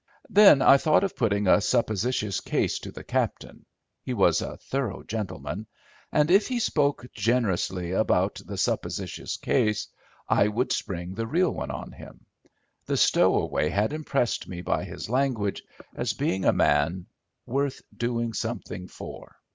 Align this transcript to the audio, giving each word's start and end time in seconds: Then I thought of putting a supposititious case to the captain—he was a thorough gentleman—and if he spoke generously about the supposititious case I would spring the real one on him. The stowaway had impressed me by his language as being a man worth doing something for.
Then 0.31 0.63
I 0.63 0.77
thought 0.77 1.03
of 1.03 1.15
putting 1.15 1.45
a 1.45 1.61
supposititious 1.61 2.39
case 2.39 2.79
to 2.79 2.91
the 2.91 3.03
captain—he 3.03 4.15
was 4.15 4.41
a 4.41 4.57
thorough 4.57 5.03
gentleman—and 5.03 6.31
if 6.31 6.47
he 6.47 6.57
spoke 6.57 7.05
generously 7.13 7.91
about 7.91 8.41
the 8.43 8.57
supposititious 8.57 9.37
case 9.37 9.87
I 10.27 10.47
would 10.47 10.71
spring 10.71 11.13
the 11.13 11.27
real 11.27 11.51
one 11.51 11.69
on 11.69 11.91
him. 11.91 12.25
The 12.87 12.97
stowaway 12.97 13.69
had 13.69 13.93
impressed 13.93 14.47
me 14.47 14.63
by 14.63 14.85
his 14.85 15.07
language 15.07 15.61
as 15.93 16.13
being 16.13 16.45
a 16.45 16.51
man 16.51 17.05
worth 17.45 17.83
doing 17.95 18.33
something 18.33 18.87
for. 18.87 19.35